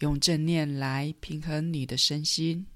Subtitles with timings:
[0.00, 2.66] 用正念来平衡你的身心。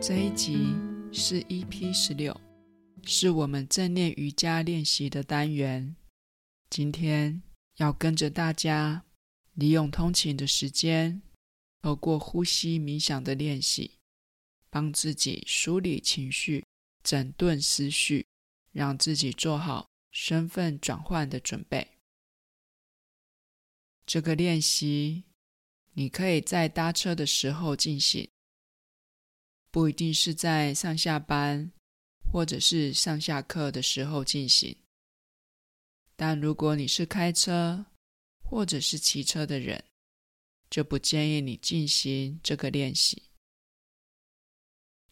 [0.00, 0.74] 这一集
[1.12, 2.34] 是 EP 十六，
[3.04, 5.94] 是我们正念瑜伽练习的单元。
[6.70, 7.42] 今天
[7.76, 9.04] 要跟着大家。
[9.54, 11.22] 利用通勤的时间，
[11.82, 13.98] 透过呼吸冥想的练习，
[14.70, 16.64] 帮自己梳理情绪、
[17.02, 18.26] 整顿思绪，
[18.72, 21.88] 让自己做好身份转换的准备。
[24.06, 25.24] 这个练习，
[25.92, 28.28] 你可以在搭车的时候进行，
[29.70, 31.70] 不一定是在上下班
[32.32, 34.76] 或者是上下课的时候进行。
[36.16, 37.86] 但如果你是开车，
[38.50, 39.84] 或者是骑车的人，
[40.68, 43.22] 就不建议你进行这个练习。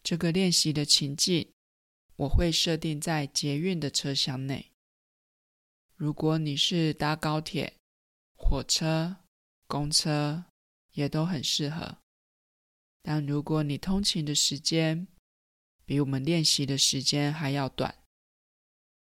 [0.03, 1.49] 这个练习的情境，
[2.17, 4.73] 我会设定在捷运的车厢内。
[5.95, 7.77] 如果你是搭高铁、
[8.35, 9.15] 火车、
[9.67, 10.43] 公车，
[10.91, 11.97] 也都很适合。
[13.01, 15.07] 但如果你通勤的时间
[15.85, 18.03] 比我们练习的时间还要短，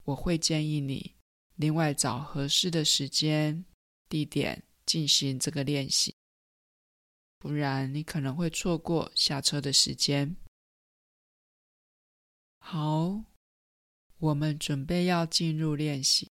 [0.05, 1.15] 我会建议你
[1.55, 3.65] 另外找合适的时间。
[4.11, 6.13] 地点进行这个练习，
[7.37, 10.35] 不然你可能会错过下车的时间。
[12.59, 13.23] 好，
[14.17, 16.29] 我们准备要进入练习。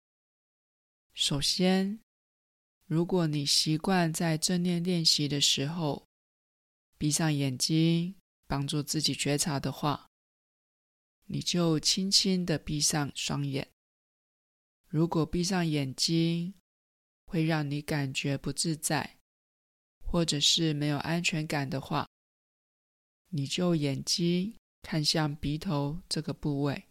[1.14, 1.98] 首先，
[2.84, 6.06] 如果你习惯在正念练习的时候
[6.98, 8.14] 闭上眼睛，
[8.46, 10.10] 帮助自己觉察的话，
[11.24, 13.66] 你就轻轻的闭上双眼。
[14.88, 16.52] 如果闭上眼睛，
[17.32, 19.16] 会让你感觉不自在，
[20.04, 22.06] 或者是没有安全感的话，
[23.30, 26.84] 你就眼睛看向鼻头这个部位，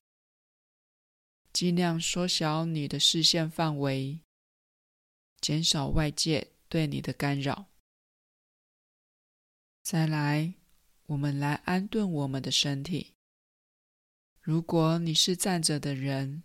[1.53, 4.19] 尽量缩小你的视线范围，
[5.39, 7.67] 减少外界对你的干扰。
[9.83, 10.55] 再来，
[11.05, 13.13] 我们来安顿我们的身体。
[14.39, 16.41] 如果你是站着的人，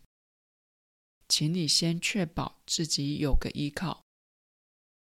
[1.28, 4.04] 请你先确保自己有个依靠，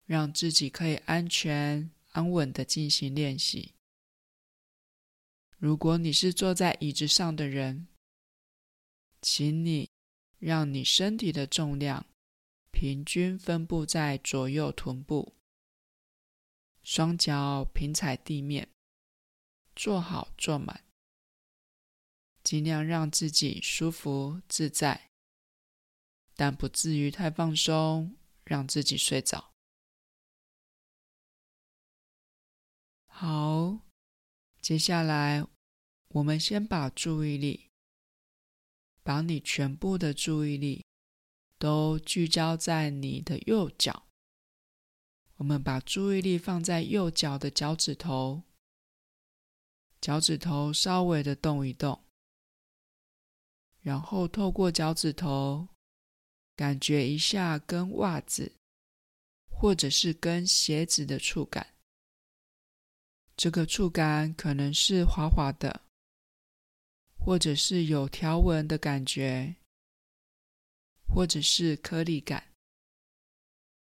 [0.06, 3.74] 让自己可以安全安稳地进行练习。
[5.58, 7.88] 如果你是坐在椅子上的人，
[9.22, 9.90] 请你
[10.40, 12.06] 让你身体的重量
[12.72, 15.34] 平均分布在左右臀部，
[16.84, 18.68] 双脚平踩地面，
[19.76, 20.84] 坐好坐满，
[22.44, 25.10] 尽量让自己舒服自在。
[26.36, 29.52] 但不至于太放松，让自己睡着。
[33.06, 33.80] 好，
[34.60, 35.46] 接下来
[36.10, 37.70] 我们先把注意力，
[39.04, 40.84] 把你全部的注意力
[41.60, 44.08] 都聚焦在你的右脚。
[45.36, 48.44] 我们把注意力放在右脚的脚趾头，
[50.02, 52.04] 脚趾头稍微的动一动，
[53.82, 55.68] 然后透过脚趾头。
[56.64, 58.54] 感觉一下跟袜子，
[59.50, 61.76] 或者是跟鞋子的触感。
[63.36, 65.82] 这个触感可能是滑滑的，
[67.18, 69.54] 或者是有条纹的感觉，
[71.06, 72.42] 或者是颗粒感，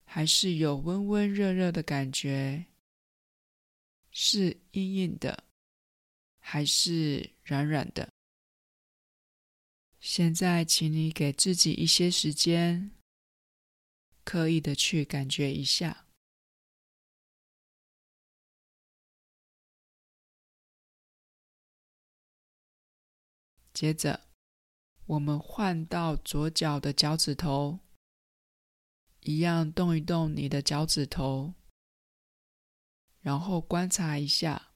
[0.04, 2.66] 还是有温温热热的感觉，
[4.12, 5.46] 是硬硬的，
[6.40, 8.10] 还是软软的？
[10.00, 12.92] 现在，请你给自己一些时间，
[14.24, 16.06] 刻意的去感觉一下。
[23.74, 24.28] 接着，
[25.06, 27.80] 我们换到左脚的脚趾头，
[29.22, 31.54] 一样动一动你的脚趾头，
[33.20, 34.74] 然后观察一下，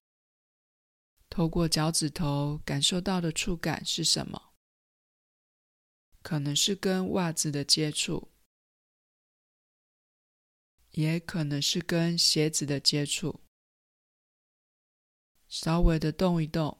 [1.30, 4.51] 透过脚趾头感受到的触感是什么？
[6.22, 8.32] 可能是跟袜子的接触，
[10.92, 13.42] 也可能是跟鞋子的接触，
[15.48, 16.80] 稍微的动一动，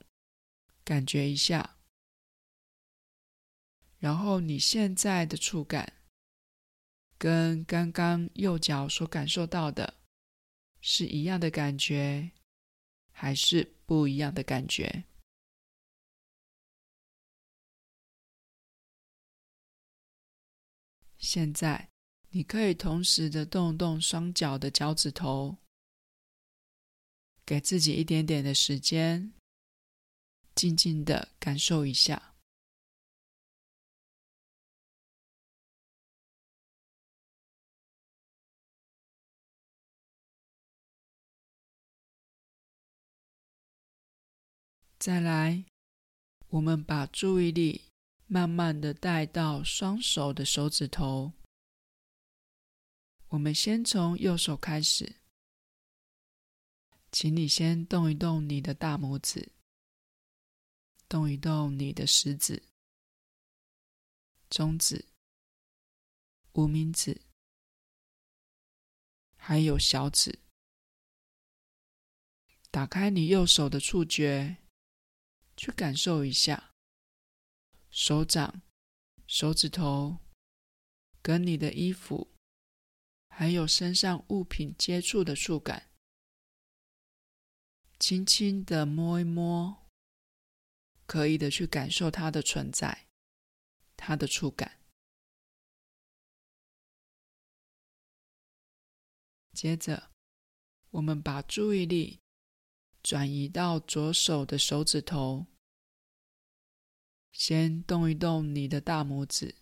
[0.84, 1.78] 感觉一下，
[3.98, 6.02] 然后你现在的触感
[7.18, 9.96] 跟刚刚右脚所感受到的
[10.82, 12.32] 是一样的感觉，
[13.12, 15.06] 还是不一样的感觉？
[21.22, 21.88] 现在
[22.32, 25.58] 你可以同时的动动双脚的脚趾头。
[27.46, 29.34] 给自己一点点的时间，
[30.56, 32.36] 静静的感受一下。
[44.98, 45.66] 再来，
[46.50, 47.91] 我们把注意力
[48.34, 51.34] 慢慢的带到双手的手指头。
[53.28, 55.18] 我们先从右手开始。
[57.12, 59.52] 请你先动一动你的大拇指，
[61.10, 62.64] 动一动你的食指、
[64.50, 65.06] 中指、
[66.54, 67.22] 无名指，
[69.36, 70.40] 还有小指。
[72.70, 74.56] 打开你右手的触觉，
[75.58, 76.71] 去感受一下
[77.92, 78.62] 手掌、
[79.28, 80.18] 手指头
[81.22, 82.34] 跟你的衣服，
[83.28, 85.92] 还有身上物品接触的触感。
[88.00, 89.88] 轻轻的摸一摸，
[91.06, 93.08] 可以的去感受它的存在，
[93.96, 94.80] 它的触感。
[99.54, 100.12] 接着，
[100.92, 102.22] 我们把注意力
[103.04, 105.46] 转移到左手的手指头，
[107.32, 109.56] 先动一动你的大拇指、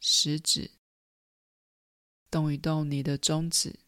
[0.00, 0.70] 食指，
[2.30, 3.80] 动一动你的中指、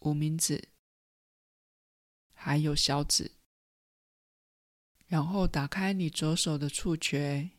[0.00, 0.68] 无名指。
[2.42, 3.32] 还有小指，
[5.06, 7.50] 然后打开你左手的触觉，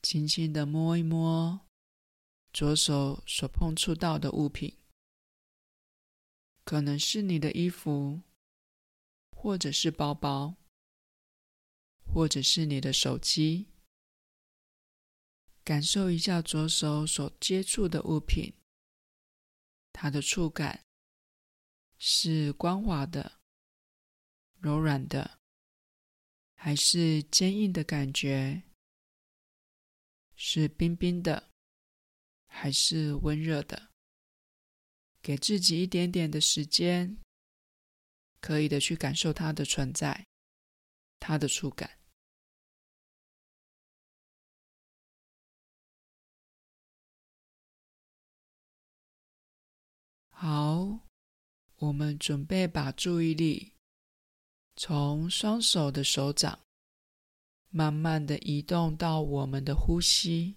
[0.00, 1.66] 轻轻的摸一摸
[2.52, 4.78] 左手所碰触到的物品，
[6.64, 8.22] 可能是你的衣服，
[9.32, 10.54] 或者是包包，
[12.14, 13.66] 或者是你的手机，
[15.64, 18.54] 感受一下左手所接触的物品，
[19.92, 20.84] 它的触感
[21.98, 23.40] 是光滑的。
[24.60, 25.40] 柔软的，
[26.54, 28.62] 还是坚硬的感觉？
[30.36, 31.50] 是冰冰的，
[32.46, 33.90] 还是温热的？
[35.20, 37.18] 给自己一点点的时间，
[38.40, 40.24] 可以的去感受它的存在，
[41.18, 41.98] 它的触感。
[50.46, 50.98] 好，
[51.76, 53.72] 我们准备把注意力。
[54.76, 56.60] 从双手的手掌，
[57.70, 60.56] 慢慢的移动到我们的呼吸。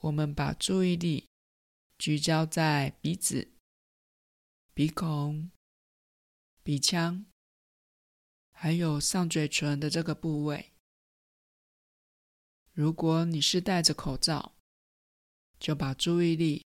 [0.00, 1.26] 我们把注意力
[1.96, 3.48] 聚焦在鼻子、
[4.74, 5.50] 鼻孔、
[6.62, 7.24] 鼻腔，
[8.52, 10.74] 还有上嘴唇的这个部位。
[12.74, 14.52] 如果你是戴着口罩，
[15.58, 16.66] 就把注意力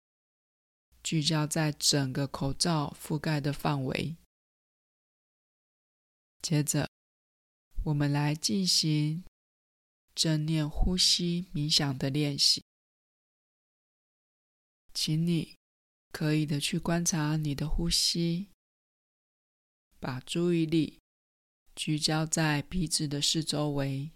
[1.03, 4.15] 聚焦在整个口罩覆盖的范围。
[6.41, 6.89] 接着，
[7.83, 9.23] 我们来进行
[10.15, 12.63] 正念呼吸冥想的练习。
[14.93, 15.55] 请你
[16.11, 18.47] 可以的去观察你的呼吸，
[19.99, 20.99] 把注意力
[21.75, 24.11] 聚焦在鼻子的四周围，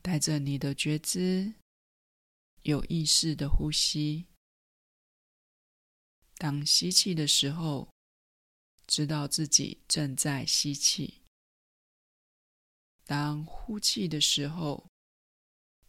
[0.00, 1.54] 带着你的觉知，
[2.64, 4.24] 有意识的呼吸。
[6.38, 7.90] 当吸气的时候，
[8.86, 11.20] 知道自己正在吸气，
[13.04, 14.88] 当呼气的时候，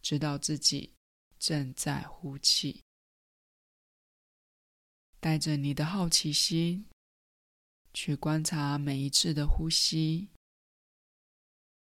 [0.02, 0.92] 知道自己
[1.38, 2.82] 正在呼气。
[5.18, 6.86] 带着你的好奇心，
[7.94, 10.28] 去观察每一次的呼吸，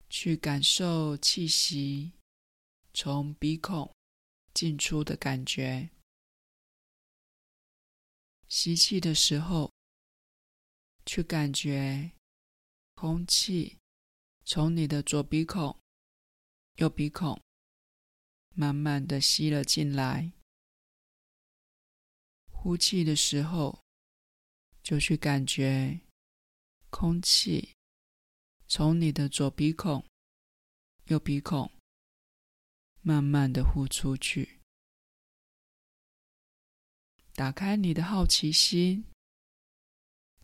[0.07, 2.11] 去感受气息
[2.93, 3.91] 从鼻孔
[4.53, 5.89] 进出的感觉。
[8.47, 9.71] 吸气的时候，
[11.05, 12.11] 去感觉
[12.93, 13.79] 空气
[14.45, 15.75] 从你的左鼻孔、
[16.75, 17.41] 右鼻孔
[18.53, 20.31] 慢慢的吸了进来。
[22.51, 23.83] 呼气的时候，
[24.83, 25.99] 就去感觉
[26.91, 27.73] 空气
[28.67, 30.05] 从你的左鼻孔、
[31.05, 31.69] 右鼻孔
[33.03, 34.59] 慢慢的呼出去。
[37.35, 39.05] 打开你的好奇心。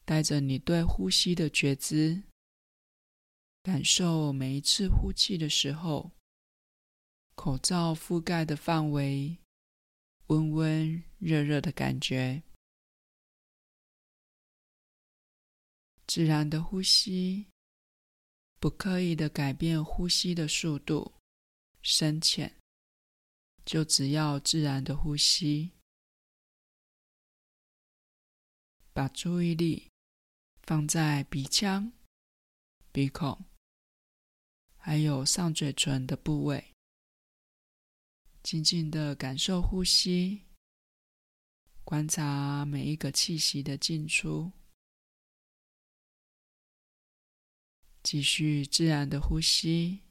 [0.05, 2.23] 带着你对呼吸的觉知，
[3.61, 6.13] 感受每一次呼气的时候，
[7.35, 9.37] 口罩覆盖的范围，
[10.25, 12.41] 温温热热的感觉。
[16.07, 17.45] 自然的呼吸，
[18.59, 21.13] 不刻意的改变呼吸的速度、
[21.81, 22.55] 深浅，
[23.65, 25.71] 就只要自然的呼吸。
[28.91, 29.89] 把注意力
[30.63, 31.93] 放在鼻腔、
[32.91, 33.45] 鼻孔，
[34.75, 36.73] 还有上嘴唇的部位，
[38.43, 40.43] 静静的感受呼吸，
[41.85, 44.51] 观察每一个气息的进出，
[48.03, 50.01] 继续自然的呼吸，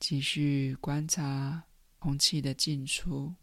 [0.00, 1.62] 继续观察
[1.98, 3.34] 空气的进出。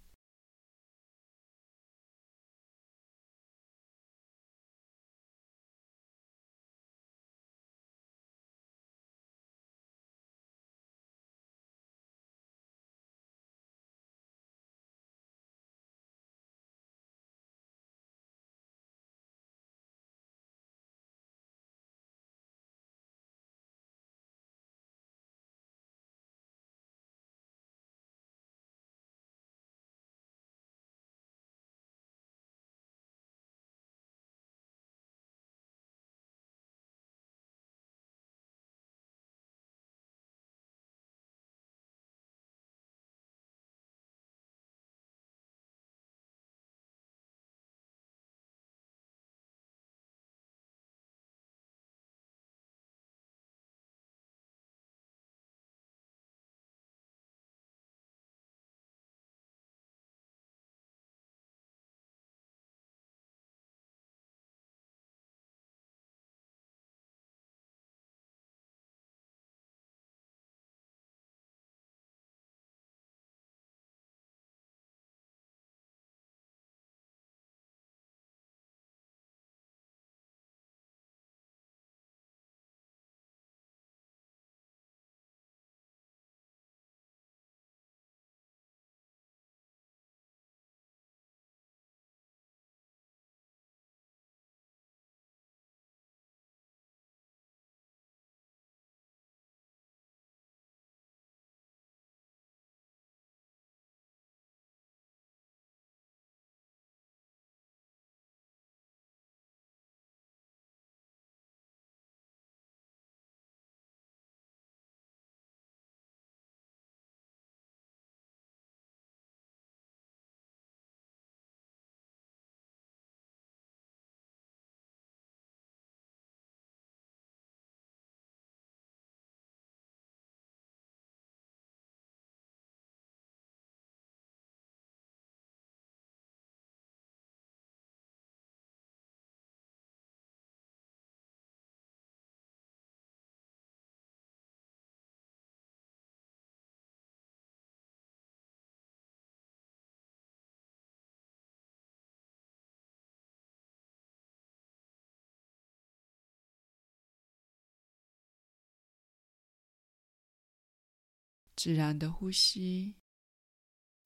[161.67, 162.95] 自然的呼吸，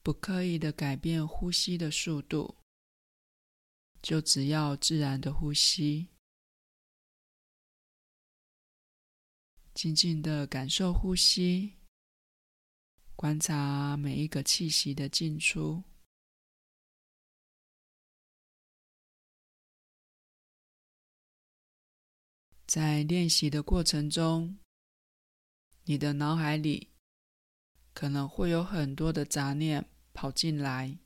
[0.01, 2.57] 不刻意的改变呼吸的速度，
[4.01, 6.09] 就只要自然的呼吸，
[9.75, 11.77] 静静的感受呼吸，
[13.15, 15.83] 观察每一个气息的进出，
[22.65, 24.57] 在练习的过程中，
[25.83, 26.90] 你的脑海里。
[28.01, 30.97] 可能会有很多的杂念跑进来。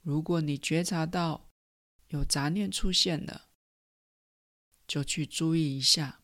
[0.00, 1.50] 如果你觉察到
[2.06, 3.50] 有杂念出现了，
[4.86, 6.22] 就去注意一下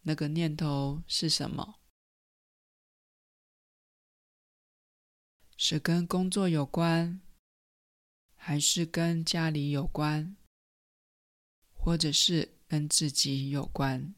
[0.00, 1.78] 那个念头是什么？
[5.56, 7.20] 是跟工作有关，
[8.34, 10.36] 还是跟家里有关，
[11.72, 14.16] 或者是跟自己有关？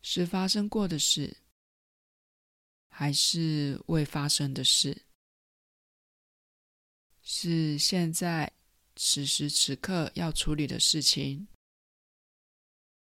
[0.00, 1.38] 是发生过的事？
[2.96, 5.02] 还是未发生的事，
[7.22, 8.52] 是现在
[8.94, 11.48] 此时此刻要处理的事情，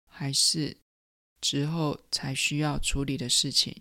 [0.07, 0.77] 还是
[1.41, 3.81] 之后才需要处理的事情？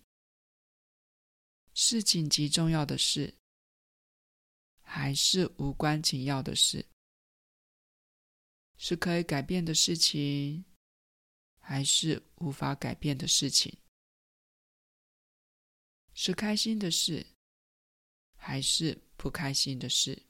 [1.74, 3.34] 是紧急重要的事，
[4.84, 6.86] 还是无关紧要的事？
[8.78, 10.64] 是可以改变的事情，
[11.60, 13.76] 还是无法改变的事情？
[16.18, 17.28] 是开心的事，
[18.38, 20.24] 还是不开心的事？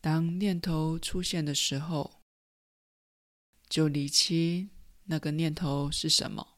[0.00, 2.22] 当念头出现的时候，
[3.68, 4.70] 就理清
[5.04, 6.56] 那个念头是什么。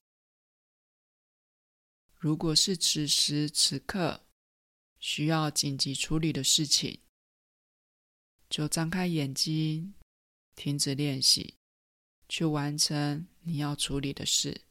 [2.18, 4.26] 如果是此时此刻
[4.98, 7.00] 需要紧急处理的事情，
[8.50, 9.94] 就张开眼睛，
[10.54, 11.56] 停止练习，
[12.28, 14.63] 去完成你要处理的事。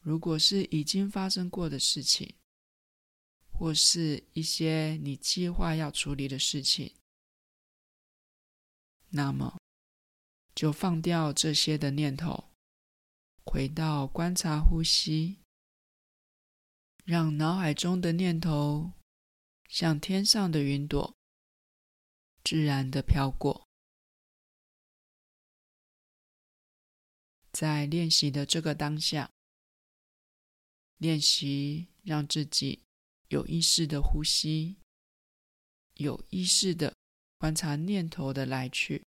[0.00, 2.34] 如果是已经发生过的事情，
[3.52, 6.94] 或是一些你计划要处理的事情，
[9.10, 9.58] 那么
[10.54, 12.50] 就放掉这些的念头，
[13.44, 15.38] 回到观察呼吸，
[17.04, 18.92] 让脑海中的念头
[19.68, 21.14] 像天上的云朵，
[22.42, 23.66] 自然的飘过。
[27.52, 29.30] 在练习的这个当下，
[31.00, 32.84] 练习让自己。
[33.30, 34.76] 有意识的呼吸，
[35.98, 36.96] 有意识的
[37.38, 39.04] 观察念头的来去，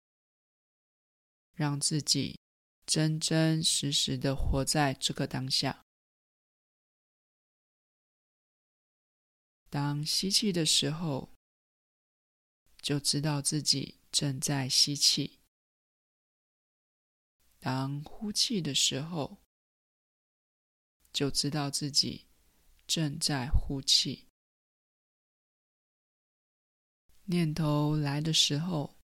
[1.54, 2.40] 让自己
[2.88, 5.84] 真真实实的活在这个当下。
[9.70, 11.30] 当吸气的时候，
[12.82, 15.38] 就知道自己正在吸气；
[17.60, 19.38] 当呼气的时候，
[21.18, 22.28] 就知道自己。
[22.86, 24.28] 正在呼气，
[27.26, 28.96] 念头来的时候，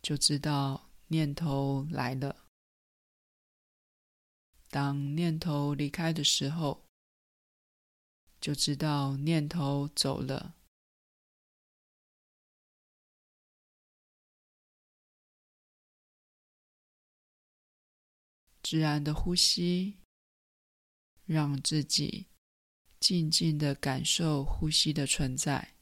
[0.00, 2.30] 就知道念头来了；
[4.70, 6.86] 当念头离开的时候，
[8.40, 10.54] 就知道念头走了。
[18.62, 19.98] 自然的呼吸，
[21.26, 22.28] 让自己。
[22.98, 25.76] 静静的感受呼吸的存在，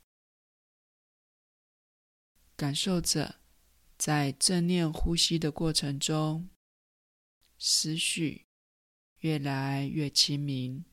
[2.57, 3.41] 感受着
[3.97, 6.51] 在正念呼吸的过程中，
[7.57, 8.47] 思绪
[9.21, 10.85] 越来越清明。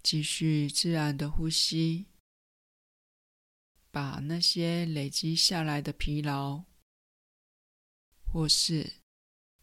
[0.00, 2.06] 继续自然的呼吸，
[3.90, 6.64] 把那些累积下来的疲劳，
[8.30, 8.92] 或是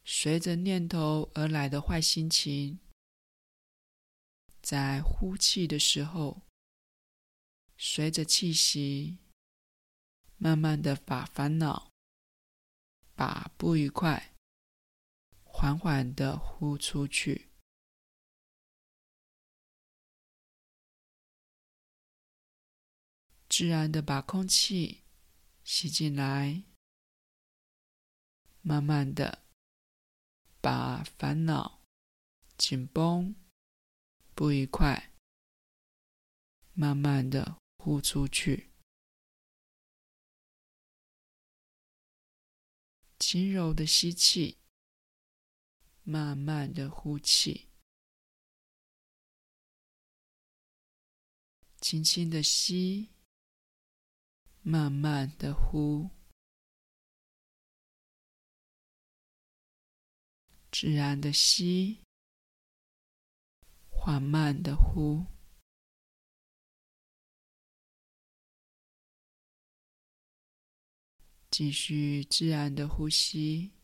[0.03, 2.79] 随着念头而来的坏心情，
[4.61, 6.41] 在呼气的时候，
[7.77, 9.19] 随着气息，
[10.37, 11.91] 慢慢的把烦恼、
[13.15, 14.33] 把不愉快，
[15.43, 17.49] 缓缓的呼出去，
[23.47, 25.03] 自然的把空气
[25.63, 26.63] 吸进来，
[28.65, 29.45] 慢慢的。
[30.65, 31.83] 把烦恼、
[32.57, 33.35] 紧绷、
[34.33, 35.13] 不愉快，
[36.73, 38.71] 慢慢的呼出去，
[43.19, 44.57] 轻柔的吸气，
[46.01, 47.67] 慢慢的呼气，
[51.79, 53.11] 轻轻的吸，
[54.63, 56.09] 慢慢的呼。
[60.77, 62.01] 自然的吸，
[63.89, 65.25] 缓慢的呼，
[71.49, 73.74] 继续自然的呼吸。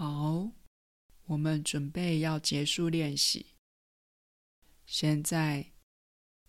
[0.00, 0.52] 好，
[1.26, 3.54] 我们准备要结束练习。
[4.86, 5.72] 现在，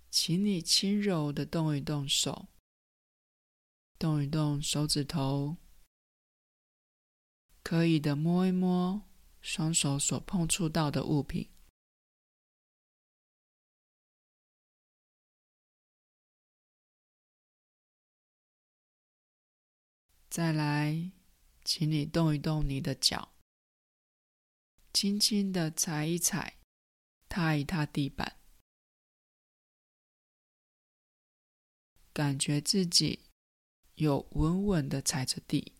[0.10, 2.48] 请你轻柔的动一动手，
[4.00, 5.58] 动一动手指头，
[7.62, 9.02] 可以的摸一摸
[9.42, 11.50] 双手所碰触到的物品。
[20.30, 21.12] 再来，
[21.66, 23.34] 请你动一动你的脚。
[24.94, 26.58] 轻轻的踩一踩，
[27.28, 28.38] 踏一踏地板，
[32.14, 33.20] 感觉自己
[33.96, 35.74] 有稳稳的踩着地。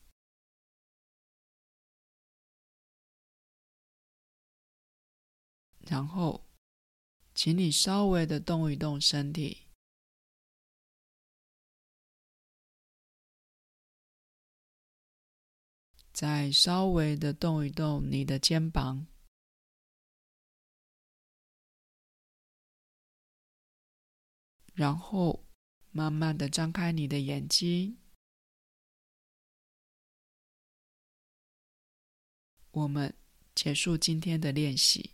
[5.80, 6.48] 然后，
[7.36, 9.68] 请你稍微的动一动身体，
[16.22, 19.08] 再稍微的动一动你的肩膀。
[24.76, 25.44] 然后，
[25.90, 27.98] 慢慢的张开你的眼睛。
[32.70, 33.12] 我们
[33.56, 35.10] 结束今天的练习。